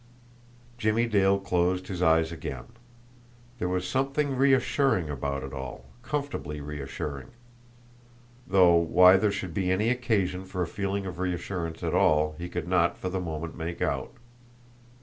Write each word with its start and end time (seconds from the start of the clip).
Jimmie 0.79 1.05
Dale 1.05 1.37
closed 1.39 1.87
his 1.87 2.01
eyes 2.01 2.31
again. 2.31 2.63
There 3.59 3.69
was 3.69 3.87
something 3.87 4.35
reassuring 4.35 5.11
about 5.11 5.43
it 5.43 5.53
all, 5.53 5.85
comfortably 6.01 6.59
reassuring. 6.59 7.27
Though 8.47 8.73
why 8.77 9.17
there 9.17 9.31
should 9.31 9.53
be 9.53 9.69
any 9.71 9.89
occasion 9.89 10.43
for 10.45 10.63
a 10.63 10.67
feeling 10.67 11.05
of 11.05 11.19
reassurance 11.19 11.83
at 11.83 11.93
all, 11.93 12.33
he 12.39 12.49
could 12.49 12.67
not 12.67 12.97
for 12.97 13.09
the 13.09 13.19
moment 13.21 13.55
make 13.55 13.79
out. 13.79 14.13